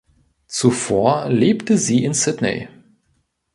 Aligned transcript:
Zuvor 0.47 1.29
lebte 1.29 1.77
sie 1.77 2.03
in 2.03 2.15
Sydney. 2.15 2.67